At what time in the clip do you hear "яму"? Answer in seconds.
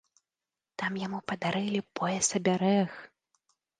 1.01-1.19